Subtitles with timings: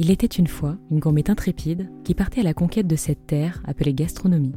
[0.00, 3.60] Il était une fois une gourmette intrépide qui partait à la conquête de cette terre
[3.64, 4.54] appelée gastronomie.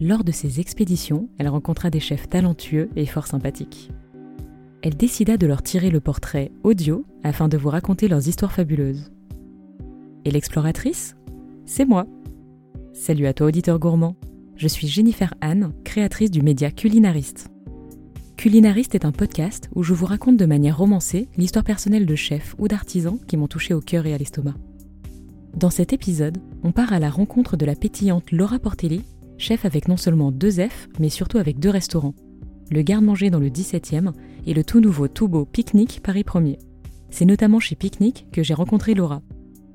[0.00, 3.92] Lors de ses expéditions, elle rencontra des chefs talentueux et fort sympathiques.
[4.82, 9.12] Elle décida de leur tirer le portrait audio afin de vous raconter leurs histoires fabuleuses.
[10.24, 11.14] Et l'exploratrice?
[11.64, 12.08] C'est moi.
[12.92, 14.16] Salut à toi auditeur gourmand.
[14.56, 17.48] Je suis Jennifer Anne, créatrice du média Culinariste.
[18.42, 22.56] Culinariste est un podcast où je vous raconte de manière romancée l'histoire personnelle de chefs
[22.58, 24.56] ou d'artisans qui m'ont touché au cœur et à l'estomac.
[25.54, 29.04] Dans cet épisode, on part à la rencontre de la pétillante Laura Portelli,
[29.38, 32.16] chef avec non seulement deux F, mais surtout avec deux restaurants.
[32.72, 34.10] Le garde-manger dans le 17e
[34.44, 36.58] et le tout nouveau tout beau Picnic Paris 1er.
[37.10, 39.22] C'est notamment chez Picnic que j'ai rencontré Laura.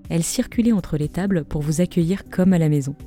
[0.09, 2.97] Elle circulait entre les tables pour vous accueillir comme à la maison.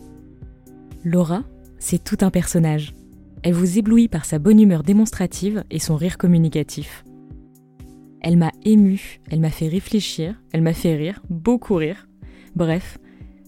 [1.04, 1.44] Laura,
[1.78, 2.94] c'est tout un personnage.
[3.42, 7.04] Elle vous éblouit par sa bonne humeur démonstrative et son rire communicatif.
[8.20, 12.06] Elle m'a émue, elle m'a fait réfléchir, elle m'a fait rire, beaucoup rire.
[12.54, 12.98] Bref,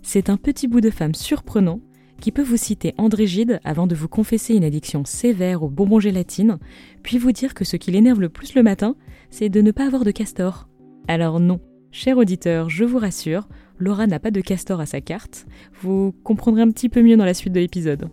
[0.03, 1.81] c'est un petit bout de femme surprenant
[2.23, 6.01] qui peut vous citer André Gide avant de vous confesser une addiction sévère aux bonbons
[6.01, 6.59] gélatine,
[7.03, 8.97] puis vous dire que ce qui l'énerve le plus le matin,
[9.29, 10.69] c'est de ne pas avoir de castor.
[11.06, 15.47] Alors non, cher auditeur, je vous rassure, Laura n'a pas de castor à sa carte,
[15.83, 18.09] vous comprendrez un petit peu mieux dans la suite de l'épisode.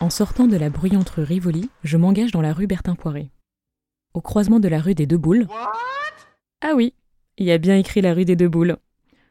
[0.00, 3.30] En sortant de la bruyante rue Rivoli, je m'engage dans la rue Bertin-Poiré.
[4.14, 5.46] Au croisement de la rue des Deux Boules.
[6.62, 6.94] ah oui,
[7.36, 8.78] il y a bien écrit la rue des Deux Boules.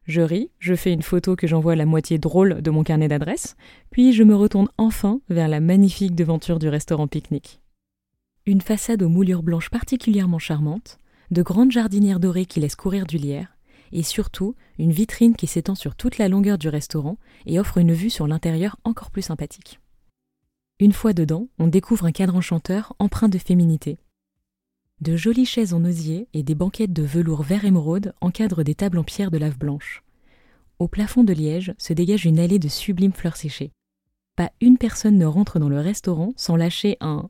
[0.04, 3.08] Je ris, je fais une photo que j'envoie à la moitié drôle de mon carnet
[3.08, 3.56] d'adresses,
[3.90, 7.62] puis je me retourne enfin vers la magnifique devanture du restaurant Pique-Nique.
[8.46, 11.00] Une façade aux moulures blanches particulièrement charmante,
[11.32, 13.58] de grandes jardinières dorées qui laissent courir du lierre,
[13.92, 17.18] et surtout une vitrine qui s'étend sur toute la longueur du restaurant
[17.48, 19.80] et offre une vue sur l'intérieur encore plus sympathique.
[20.82, 24.00] Une fois dedans, on découvre un cadre enchanteur empreint de féminité.
[25.02, 28.98] De jolies chaises en osier et des banquettes de velours vert émeraude encadrent des tables
[28.98, 30.04] en pierre de lave blanche.
[30.80, 33.74] Au plafond de liège se dégage une allée de sublimes fleurs séchées.
[34.38, 37.30] Pas une personne ne rentre dans le restaurant sans lâcher un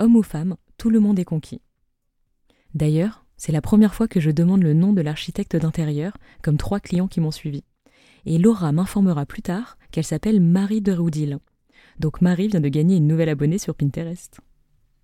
[0.00, 1.60] Homme ou femme, tout le monde est conquis.
[2.74, 6.80] D'ailleurs, c'est la première fois que je demande le nom de l'architecte d'intérieur, comme trois
[6.80, 7.62] clients qui m'ont suivi.
[8.26, 11.38] Et Laura m'informera plus tard qu'elle s'appelle Marie de Roudil,
[11.98, 14.40] donc Marie vient de gagner une nouvelle abonnée sur Pinterest.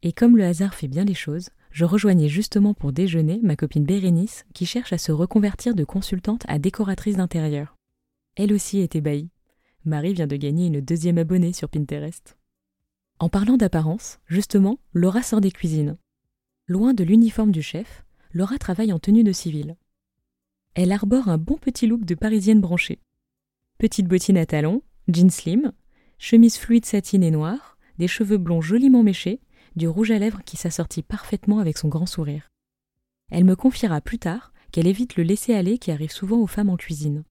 [0.02, 3.84] Et comme le hasard fait bien les choses, je rejoignais justement pour déjeuner ma copine
[3.84, 7.74] Bérénice qui cherche à se reconvertir de consultante à décoratrice d'intérieur.
[8.36, 9.30] Elle aussi est ébahie.
[9.84, 12.36] Marie vient de gagner une deuxième abonnée sur Pinterest.
[13.18, 15.96] En parlant d'apparence, justement, Laura sort des cuisines.
[16.66, 19.76] Loin de l'uniforme du chef, Laura travaille en tenue de civil.
[20.74, 23.00] Elle arbore un bon petit look de parisienne branchée.
[23.78, 25.72] Petite bottine à talons, jean slim,
[26.24, 29.42] chemise fluide satine et noire, des cheveux blonds joliment méchés,
[29.76, 32.48] du rouge à lèvres qui s'assortit parfaitement avec son grand sourire.
[33.30, 36.78] Elle me confiera plus tard qu'elle évite le laisser-aller qui arrive souvent aux femmes en
[36.78, 37.24] cuisine.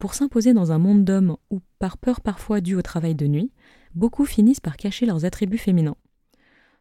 [0.00, 3.52] Pour s'imposer dans un monde d'hommes ou par peur parfois due au travail de nuit,
[3.94, 5.96] beaucoup finissent par cacher leurs attributs féminins.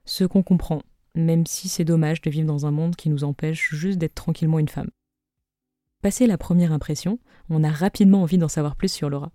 [0.04, 0.82] Ce qu'on comprend,
[1.14, 4.58] même si c'est dommage de vivre dans un monde qui nous empêche juste d'être tranquillement
[4.58, 4.90] une femme.
[6.02, 7.20] Passé la première impression,
[7.52, 9.32] on a rapidement envie d'en savoir plus sur Laura.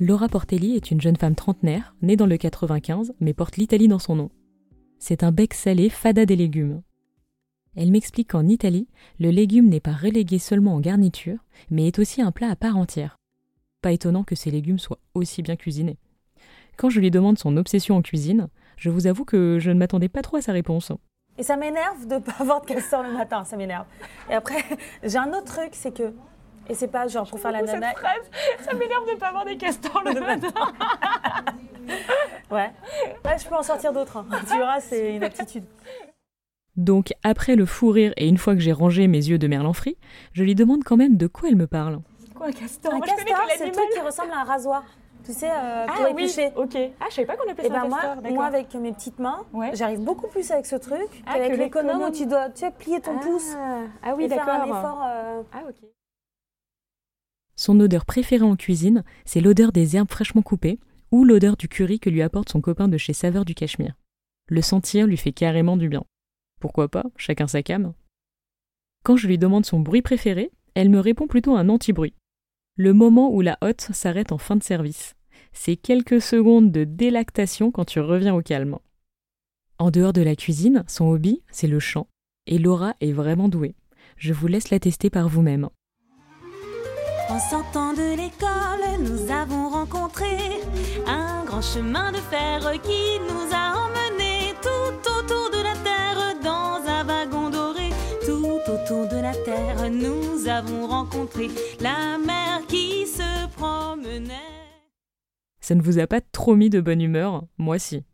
[0.00, 3.98] Laura Portelli est une jeune femme trentenaire, née dans le 95, mais porte l'Italie dans
[3.98, 4.30] son nom.
[5.00, 6.82] C'est un bec salé fada des légumes.
[7.74, 8.88] Elle m'explique qu'en Italie,
[9.18, 11.38] le légume n'est pas relégué seulement en garniture,
[11.70, 13.16] mais est aussi un plat à part entière.
[13.82, 15.98] Pas étonnant que ces légumes soient aussi bien cuisinés.
[16.76, 20.08] Quand je lui demande son obsession en cuisine, je vous avoue que je ne m'attendais
[20.08, 20.92] pas trop à sa réponse.
[21.38, 23.86] Et ça m'énerve de ne pas avoir de castor le matin, ça m'énerve.
[24.30, 24.62] Et après,
[25.02, 26.12] j'ai un autre truc, c'est que
[26.68, 27.92] et c'est pas genre pour faire la nana.
[28.60, 30.48] ça m'énerve de ne pas avoir des castors le matin.
[32.50, 32.70] ouais.
[33.24, 33.38] ouais.
[33.38, 34.18] je peux en sortir d'autres.
[34.18, 34.26] Hein.
[34.48, 35.64] Tu verras, c'est une aptitude.
[36.76, 39.72] Donc, après le fou rire et une fois que j'ai rangé mes yeux de merlan
[39.72, 39.96] frit,
[40.32, 42.00] je lui demande quand même de quoi elle me parle.
[42.36, 42.94] Quoi un castor?
[42.94, 44.84] Un castor, c'est le truc qui ressemble à un rasoir.
[45.24, 46.52] Tu sais, euh, pour ah, éplucher.
[46.56, 46.64] Oui.
[46.64, 46.76] Ok.
[47.00, 48.22] Ah, je savais pas qu'on appelait et ça ben castor.
[48.22, 52.02] Moi, moi, avec mes petites mains, j'arrive beaucoup plus avec ce truc ah, qu'avec l'économe
[52.02, 53.56] où tu dois tu sais, plier ton pouce
[54.02, 55.02] ah, oui, et faire un effort.
[55.04, 55.42] Euh...
[55.52, 55.88] Ah, ok.
[57.58, 60.78] Son odeur préférée en cuisine, c'est l'odeur des herbes fraîchement coupées
[61.10, 63.96] ou l'odeur du curry que lui apporte son copain de chez Saveur du Cachemire.
[64.46, 66.04] Le sentir lui fait carrément du bien.
[66.60, 67.94] Pourquoi pas, chacun sa cam.
[69.02, 72.14] Quand je lui demande son bruit préféré, elle me répond plutôt un anti-bruit.
[72.76, 75.16] Le moment où la hotte s'arrête en fin de service.
[75.52, 78.78] C'est quelques secondes de délactation quand tu reviens au calme.
[79.78, 82.06] En dehors de la cuisine, son hobby, c'est le chant.
[82.46, 83.74] et Laura est vraiment douée.
[84.16, 85.70] Je vous laisse la tester par vous-même.
[87.30, 90.62] En sortant de l'école, nous avons rencontré
[91.06, 96.80] un grand chemin de fer qui nous a emmenés tout autour de la terre dans
[96.88, 97.90] un wagon doré.
[98.24, 101.48] Tout autour de la terre, nous avons rencontré
[101.80, 104.32] la mer qui se promenait.
[105.60, 107.44] Ça ne vous a pas trop mis de bonne humeur?
[107.58, 108.04] Moi si.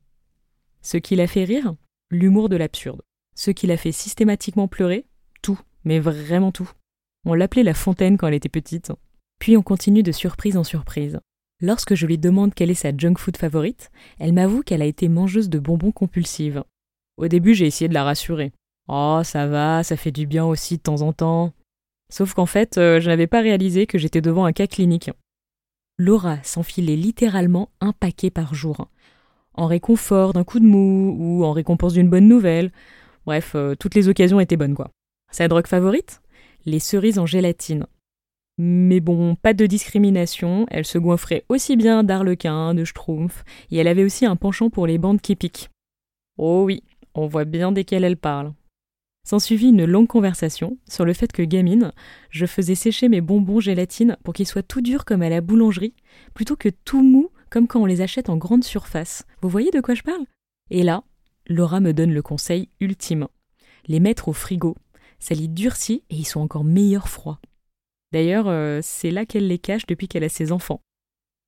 [0.82, 1.76] Ce qui l'a fait rire
[2.10, 3.02] L'humour de l'absurde.
[3.36, 5.06] Ce qui l'a fait systématiquement pleurer
[5.40, 6.70] Tout, mais vraiment tout.
[7.24, 8.92] On l'appelait la fontaine quand elle était petite.
[9.38, 11.20] Puis on continue de surprise en surprise.
[11.60, 15.08] Lorsque je lui demande quelle est sa junk food favorite, elle m'avoue qu'elle a été
[15.08, 16.64] mangeuse de bonbons compulsive.
[17.16, 18.52] Au début, j'ai essayé de la rassurer.
[18.88, 21.52] Oh, ça va, ça fait du bien aussi de temps en temps.
[22.12, 25.10] Sauf qu'en fait, euh, je n'avais pas réalisé que j'étais devant un cas clinique.
[25.96, 28.88] Laura s'enfilait littéralement un paquet par jour,
[29.54, 32.72] en réconfort d'un coup de mou ou en récompense d'une bonne nouvelle.
[33.26, 34.90] Bref, euh, toutes les occasions étaient bonnes quoi.
[35.30, 36.20] Sa drogue favorite?
[36.66, 37.86] Les cerises en gélatine.
[38.56, 43.88] Mais bon, pas de discrimination, elle se goinfrait aussi bien d'arlequin, de schtroumpf, et elle
[43.88, 45.70] avait aussi un penchant pour les bandes qui piquent.
[46.38, 46.82] Oh oui,
[47.14, 48.52] on voit bien desquelles elle parle.
[49.26, 51.92] S'ensuivit une longue conversation sur le fait que gamine,
[52.30, 55.94] je faisais sécher mes bonbons gélatine pour qu'ils soient tout durs comme à la boulangerie,
[56.34, 59.24] plutôt que tout mou comme quand on les achète en grande surface.
[59.40, 60.26] Vous voyez de quoi je parle?
[60.70, 61.04] Et là,
[61.46, 63.28] Laura me donne le conseil ultime.
[63.86, 64.76] Les mettre au frigo.
[65.24, 67.40] Ça les durcit et ils sont encore meilleurs froids.
[68.12, 70.82] D'ailleurs, euh, c'est là qu'elle les cache depuis qu'elle a ses enfants.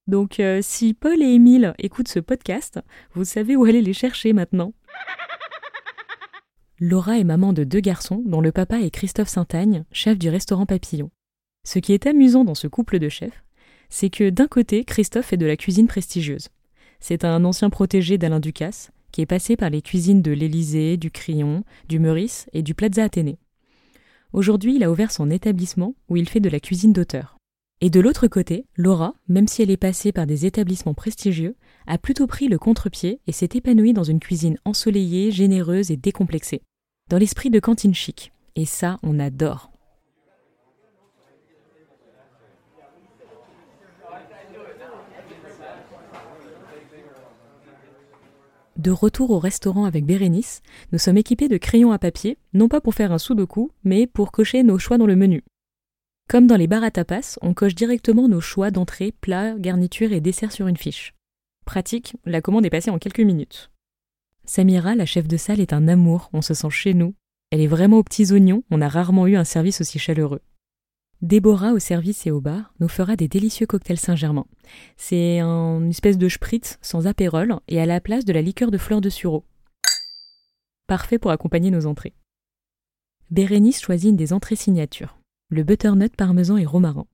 [0.07, 2.81] Donc euh, si Paul et Émile écoutent ce podcast,
[3.13, 4.73] vous savez où aller les chercher maintenant.
[6.81, 10.65] Laura est maman de deux garçons dont le papa est Christophe Saint-Agne, chef du restaurant
[10.65, 11.11] Papillon.
[11.63, 13.45] Ce qui est amusant dans ce couple de chefs,
[13.91, 16.49] c'est que d'un côté, Christophe fait de la cuisine prestigieuse.
[16.99, 21.11] C'est un ancien protégé d'Alain Ducasse, qui est passé par les cuisines de l'Élysée, du
[21.11, 23.39] Crillon, du Meurice et du Plaza Athénée.
[24.33, 27.37] Aujourd'hui, il a ouvert son établissement où il fait de la cuisine d'auteur.
[27.81, 31.57] Et de l'autre côté, Laura, même si elle est passée par des établissements prestigieux,
[31.87, 36.63] a plutôt pris le contre-pied et s'est épanouie dans une cuisine ensoleillée, généreuse et décomplexée.
[37.11, 38.33] Dans l'esprit de cantine chic.
[38.57, 39.71] Et ça, on adore.
[48.87, 50.63] De retour au restaurant avec Bérénice,
[50.93, 54.31] nous sommes équipés de crayons à papier, non pas pour faire un sudoku, mais pour
[54.31, 55.43] cocher nos choix dans le menu.
[56.29, 60.21] Comme dans les bars à tapas, on coche directement nos choix d'entrée, plats, garnitures et
[60.21, 61.15] desserts sur une fiche.
[61.65, 63.73] Pratique, la commande est passée en quelques minutes.
[64.45, 67.17] Samira, la chef de salle, est un amour, on se sent chez nous.
[67.51, 70.43] Elle est vraiment aux petits oignons, on a rarement eu un service aussi chaleureux.
[71.23, 74.47] Déborah, au service et au bar, nous fera des délicieux cocktails Saint-Germain.
[74.97, 78.79] C'est une espèce de spritz sans apérole et à la place de la liqueur de
[78.79, 79.45] fleurs de sureau.
[80.87, 82.15] Parfait pour accompagner nos entrées.
[83.31, 85.19] Bérénice choisit une des entrées signatures,
[85.49, 87.07] le butternut parmesan et romarin.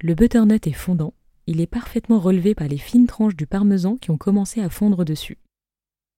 [0.00, 1.12] Le butternut est fondant,
[1.46, 5.04] il est parfaitement relevé par les fines tranches du parmesan qui ont commencé à fondre
[5.04, 5.38] dessus.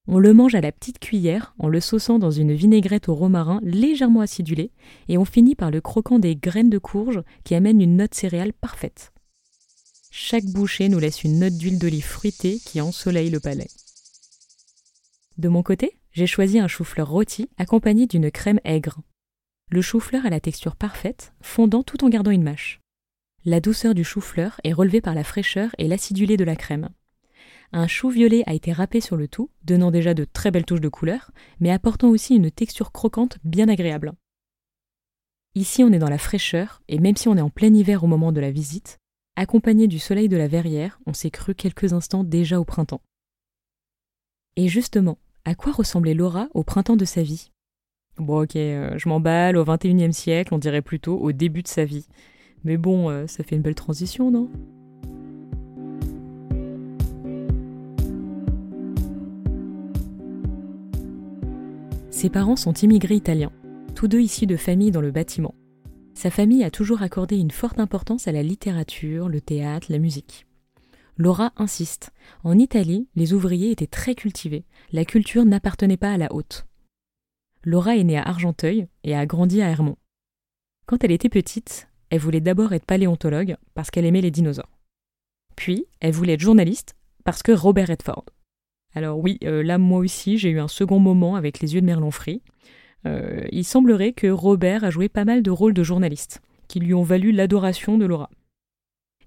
[0.08, 3.61] On le mange à la petite cuillère en le sauçant dans une vinaigrette au romarin
[3.64, 4.70] légèrement acidulée
[5.08, 8.53] et on finit par le croquant des graines de courge qui amènent une note céréale
[8.53, 9.12] parfaite.
[10.12, 13.69] Chaque bouchée nous laisse une note d'huile d'olive fruitée qui ensoleille le palais.
[15.38, 19.00] De mon côté, j'ai choisi un chou-fleur rôti accompagné d'une crème aigre.
[19.71, 22.81] Le chou-fleur a la texture parfaite, fondant tout en gardant une mâche.
[23.45, 26.88] La douceur du chou-fleur est relevée par la fraîcheur et l'acidulé de la crème.
[27.78, 30.80] Un chou violet a été râpé sur le tout, donnant déjà de très belles touches
[30.80, 31.30] de couleur,
[31.61, 34.14] mais apportant aussi une texture croquante bien agréable.
[35.54, 38.06] Ici, on est dans la fraîcheur, et même si on est en plein hiver au
[38.06, 38.97] moment de la visite,
[39.37, 43.02] accompagné du soleil de la verrière, on s'est cru quelques instants déjà au printemps.
[44.56, 47.50] Et justement, à quoi ressemblait Laura au printemps de sa vie?
[48.16, 51.85] Bon ok, euh, je m'emballe au XXIe siècle, on dirait plutôt au début de sa
[51.85, 52.06] vie.
[52.64, 54.49] Mais bon, euh, ça fait une belle transition, non?
[62.16, 63.52] Ses parents sont immigrés italiens,
[63.94, 65.54] tous deux issus de familles dans le bâtiment.
[66.14, 70.46] Sa famille a toujours accordé une forte importance à la littérature, le théâtre, la musique.
[71.18, 72.14] Laura insiste.
[72.42, 74.64] En Italie, les ouvriers étaient très cultivés.
[74.92, 76.64] La culture n'appartenait pas à la haute.
[77.64, 79.99] Laura est née à Argenteuil et a grandi à Hermont.
[80.87, 84.78] Quand elle était petite, elle voulait d'abord être paléontologue parce qu'elle aimait les dinosaures.
[85.54, 88.25] Puis, elle voulait être journaliste parce que Robert Redford.
[88.97, 91.87] Alors oui, euh, là moi aussi j'ai eu un second moment avec les yeux de
[91.87, 92.09] Merlon.
[93.07, 96.95] Euh, il semblerait que Robert a joué pas mal de rôles de journaliste, qui lui
[96.95, 98.31] ont valu l'adoration de Laura.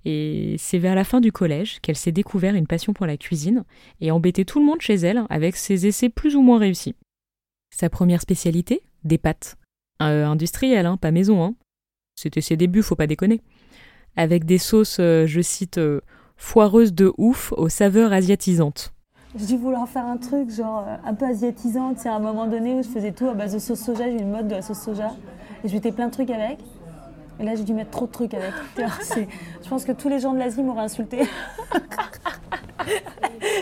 [0.06, 3.64] Et c'est vers la fin du collège qu'elle s'est découvert une passion pour la cuisine
[4.02, 6.96] et embêté tout le monde chez elle avec ses essais plus ou moins réussis.
[7.70, 9.56] Sa première spécialité, des pâtes.
[10.02, 11.44] Euh, industrielles, hein, pas maison.
[11.44, 11.54] Hein.
[12.16, 13.42] C'était ses débuts, faut pas déconner.
[14.16, 15.80] Avec des sauces, euh, je cite,
[16.38, 18.94] foireuses de ouf aux saveurs asiatisantes.
[19.36, 22.20] J'ai dû vouloir faire un truc genre euh, un peu asiatisant, tu sais, à un
[22.20, 24.56] moment donné où je faisais tout à base de sauce soja, j'ai une mode de
[24.56, 25.12] la sauce soja,
[25.64, 26.58] et je mettais plein de trucs avec.
[27.40, 28.52] Et là, j'ai dû mettre trop de trucs avec.
[29.64, 31.20] Je pense que tous les gens de l'Asie m'auraient insulté.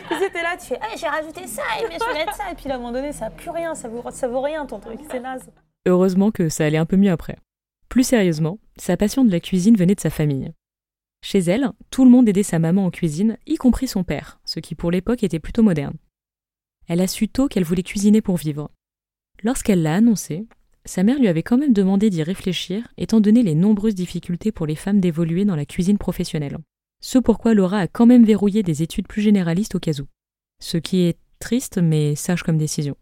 [0.10, 2.52] Ils étaient là, tu fais, Ah, j'ai rajouté ça, et bien je vais mettre ça.
[2.52, 4.66] Et puis à un moment donné, ça n'a plus rien, ça vaut, ça vaut rien
[4.66, 5.48] ton truc, c'est naze.
[5.86, 7.38] Heureusement que ça allait un peu mieux après.
[7.90, 10.52] Plus sérieusement, sa passion de la cuisine venait de sa famille.
[11.22, 14.60] Chez elle, tout le monde aidait sa maman en cuisine, y compris son père, ce
[14.60, 15.98] qui pour l'époque était plutôt moderne.
[16.88, 18.72] Elle a su tôt qu'elle voulait cuisiner pour vivre.
[19.44, 20.48] Lorsqu'elle l'a annoncé,
[20.86, 24.66] sa mère lui avait quand même demandé d'y réfléchir, étant donné les nombreuses difficultés pour
[24.66, 26.58] les femmes d'évoluer dans la cuisine professionnelle.
[27.02, 30.08] Ce pourquoi Laura a quand même verrouillé des études plus généralistes au cas où.
[30.60, 32.96] Ce qui est triste mais sage comme décision.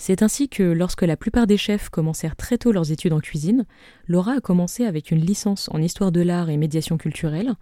[0.00, 3.66] C'est ainsi que, lorsque la plupart des chefs commencèrent très tôt leurs études en cuisine,
[4.06, 7.54] Laura a commencé avec une licence en histoire de l'art et médiation culturelle,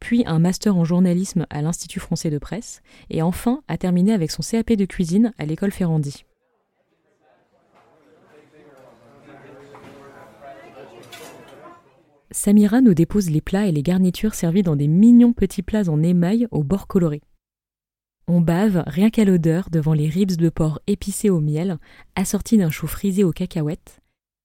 [0.00, 4.32] puis un master en journalisme à l'Institut français de presse, et enfin a terminé avec
[4.32, 6.24] son CAP de cuisine à l'école Ferrandi.
[12.32, 16.02] Samira nous dépose les plats et les garnitures servis dans des mignons petits plats en
[16.02, 17.22] émail au bord coloré.
[18.26, 21.78] On bave rien qu'à l'odeur devant les ribs de porc épicés au miel,
[22.14, 24.00] assortis d'un chou frisé aux cacahuètes,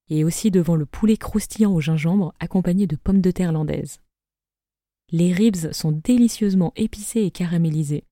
[0.09, 4.01] et aussi devant le poulet croustillant au gingembre accompagné de pommes de terre landaises.
[5.11, 8.03] Les ribs sont délicieusement épicés et caramélisés.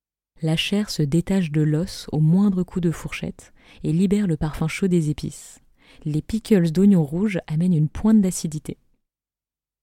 [0.41, 4.67] La chair se détache de l'os au moindre coup de fourchette et libère le parfum
[4.67, 5.59] chaud des épices.
[6.05, 8.77] Les pickles d'oignons rouges amènent une pointe d'acidité.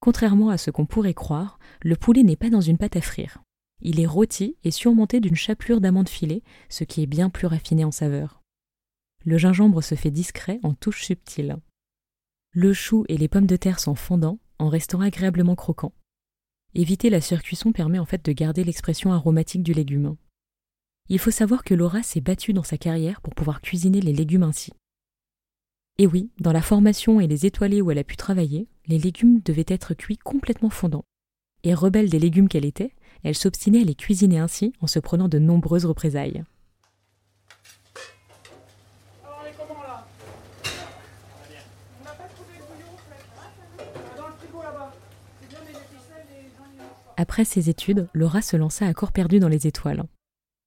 [0.01, 3.44] Contrairement à ce qu'on pourrait croire, le poulet n'est pas dans une pâte à frire.
[3.85, 7.85] Il est rôti et surmonté d'une chapelure d'amandes filées, ce qui est bien plus raffiné
[7.85, 8.43] en saveur.
[9.27, 11.59] Le gingembre se fait discret en touches subtiles.
[12.53, 15.93] Le chou et les pommes de terre sont fondants, en restant agréablement croquants.
[16.75, 20.17] Éviter la surcuisson permet en fait de garder l'expression aromatique du légume.
[21.11, 24.43] Il faut savoir que Laura s'est battue dans sa carrière pour pouvoir cuisiner les légumes
[24.43, 24.73] ainsi.
[25.99, 29.41] Et oui, dans la formation et les étoilés où elle a pu travailler, les légumes
[29.41, 31.05] devaient être cuits complètement fondants.
[31.63, 32.95] Et rebelle des légumes qu'elle était,
[33.25, 36.45] elle s'obstinait à les cuisiner ainsi en se prenant de nombreuses représailles.
[47.17, 50.05] Après ses études, Laura se lança à corps perdu dans les étoiles.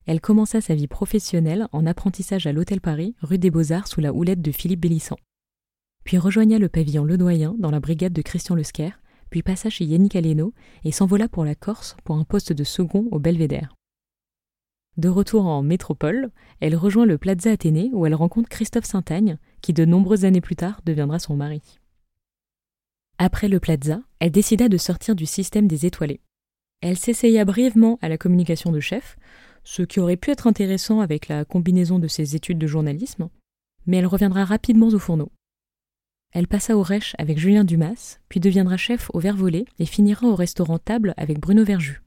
[0.08, 4.14] Elle commença sa vie professionnelle en apprentissage à l'Hôtel Paris, rue des Beaux-Arts, sous la
[4.14, 5.18] houlette de Philippe Bélissant.
[6.06, 8.92] Puis rejoigna le pavillon Ledoyen dans la brigade de Christian Lesquer,
[9.29, 10.53] puis passa chez Yannick Aleno
[10.84, 13.75] et s'envola pour la Corse pour un poste de second au Belvédère.
[14.98, 19.74] De retour en métropole, elle rejoint le Plaza Athénée où elle rencontre Christophe Saint-Agne, qui
[19.74, 21.62] de nombreuses années plus tard deviendra son mari.
[23.19, 26.22] Après le Plaza, elle décida de sortir du système des étoilés.
[26.81, 29.17] Elle s'essaya brièvement à la communication de chef,
[29.63, 33.29] ce qui aurait pu être intéressant avec la combinaison de ses études de journalisme,
[33.86, 35.31] mais elle reviendra rapidement au fourneau.
[36.38, 40.36] Elle passa au Rech avec Julien Dumas, puis deviendra chef au Vervolé et finira au
[40.36, 42.03] restaurant Table avec Bruno Verjus.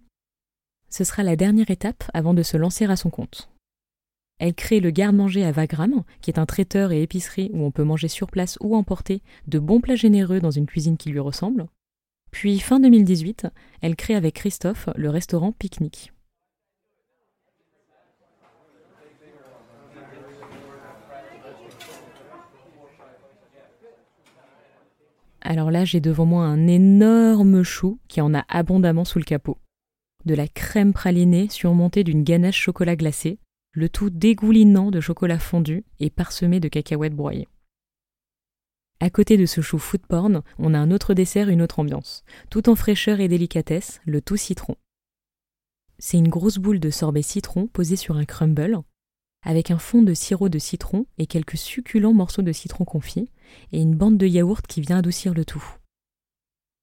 [0.89, 3.51] Ce sera la dernière étape avant de se lancer à son compte.
[4.39, 7.83] Elle crée le garde-manger à Wagram, qui est un traiteur et épicerie où on peut
[7.83, 11.67] manger sur place ou emporter de bons plats généreux dans une cuisine qui lui ressemble.
[12.31, 13.49] Puis fin 2018,
[13.81, 16.13] elle crée avec Christophe le restaurant Pique-Nique.
[25.43, 29.59] Alors là, j'ai devant moi un énorme chou qui en a abondamment sous le capot.
[30.25, 33.39] De la crème pralinée surmontée d'une ganache chocolat glacé,
[33.73, 37.49] le tout dégoulinant de chocolat fondu et parsemé de cacahuètes broyées.
[39.03, 42.23] À côté de ce chou food porn, on a un autre dessert, une autre ambiance,
[42.51, 44.77] tout en fraîcheur et délicatesse, le tout citron.
[45.99, 48.83] C'est une grosse boule de sorbet citron posée sur un crumble,
[49.43, 53.31] avec un fond de sirop de citron et quelques succulents morceaux de citron confit,
[53.73, 55.65] et une bande de yaourt qui vient adoucir le tout.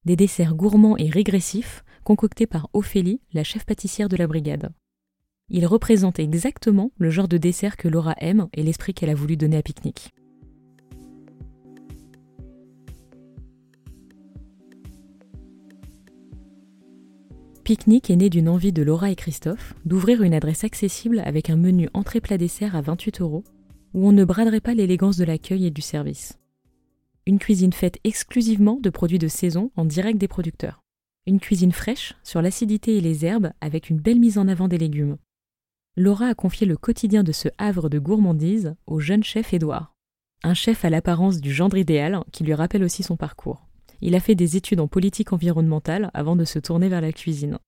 [0.04, 4.70] Des desserts gourmands et régressifs concoctés par Ophélie, la chef pâtissière de la brigade.
[5.50, 9.36] Ils représentent exactement le genre de dessert que Laura aime et l'esprit qu'elle a voulu
[9.36, 10.10] donner à Pique-Nique.
[17.68, 21.58] Pique-Nique est né d'une envie de Laura et Christophe d'ouvrir une adresse accessible avec un
[21.58, 23.44] menu entrée-plat-dessert à 28 euros,
[23.92, 26.38] où on ne braderait pas l'élégance de l'accueil et du service.
[27.26, 30.82] Une cuisine faite exclusivement de produits de saison en direct des producteurs.
[31.26, 34.78] Une cuisine fraîche sur l'acidité et les herbes avec une belle mise en avant des
[34.78, 35.18] légumes.
[35.94, 39.94] Laura a confié le quotidien de ce havre de gourmandise au jeune chef Édouard.
[40.42, 43.67] Un chef à l'apparence du gendre idéal qui lui rappelle aussi son parcours.
[44.00, 47.58] Il a fait des études en politique environnementale avant de se tourner vers la cuisine.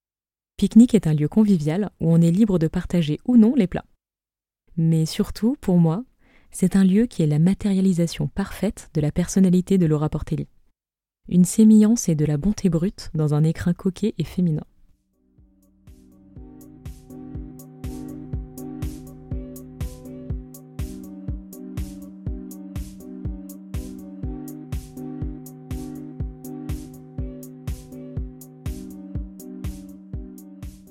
[0.56, 3.86] Pique-nique est un lieu convivial où on est libre de partager ou non les plats.
[4.76, 6.04] Mais surtout, pour moi,
[6.50, 10.48] c'est un lieu qui est la matérialisation parfaite de la personnalité de Laura Portelli.
[11.28, 14.64] Une sémillance et de la bonté brute dans un écrin coquet et féminin.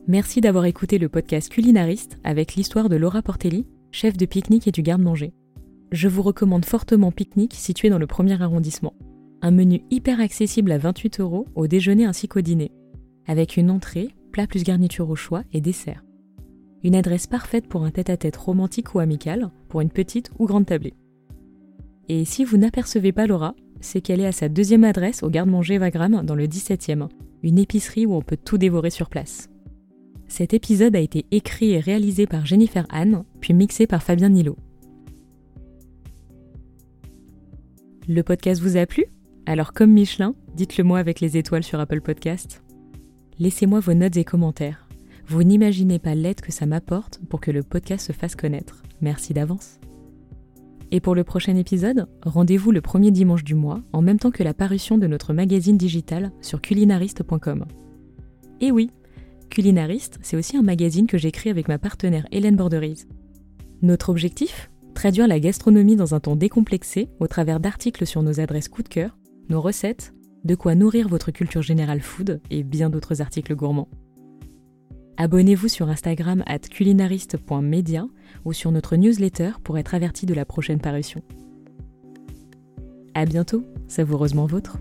[0.10, 4.72] Merci d'avoir écouté le podcast Culinariste avec l'histoire de Laura Portelli, chef de pique-nique et
[4.72, 5.34] du garde-manger.
[5.92, 8.96] Je vous recommande fortement Pique-nique situé dans le premier arrondissement.
[9.44, 12.72] Un menu hyper accessible à 28 euros au déjeuner ainsi qu'au dîner,
[13.28, 16.04] avec une entrée, plat plus garniture au choix et dessert.
[16.82, 20.96] Une adresse parfaite pour un tête-à-tête romantique ou amical, pour une petite ou grande tablée.
[22.08, 25.78] Et si vous n'apercevez pas Laura, c'est qu'elle est à sa deuxième adresse au garde-manger
[25.78, 27.10] Vagram dans le 17e,
[27.44, 29.50] une épicerie où on peut tout dévorer sur place.
[30.30, 34.56] Cet épisode a été écrit et réalisé par Jennifer Anne, puis mixé par Fabien Nilo.
[38.08, 39.06] Le podcast vous a plu?
[39.48, 42.64] Alors comme Michelin, dites-le moi avec les étoiles sur Apple Podcast.
[43.40, 44.88] Laissez-moi vos notes et commentaires.
[45.28, 48.84] Vous n'imaginez pas l'aide que ça m'apporte pour que le podcast se fasse connaître.
[49.02, 49.80] Merci d'avance.
[50.92, 54.44] Et pour le prochain épisode, rendez-vous le premier dimanche du mois, en même temps que
[54.44, 57.66] la parution de notre magazine digital sur culinariste.com.
[58.62, 58.92] Et oui,
[59.60, 63.10] Culinariste, c'est aussi un magazine que j'écris avec ma partenaire Hélène Borderise.
[63.82, 64.72] Notre objectif?
[64.94, 68.88] Traduire la gastronomie dans un ton décomplexé au travers d'articles sur nos adresses coup de
[68.88, 69.18] cœur,
[69.50, 70.14] nos recettes,
[70.46, 73.90] de quoi nourrir votre culture générale food et bien d'autres articles gourmands.
[75.18, 78.08] Abonnez-vous sur Instagram at culinariste.media
[78.46, 81.22] ou sur notre newsletter pour être averti de la prochaine parution.
[83.14, 84.78] À bientôt, savoureusement vôtre.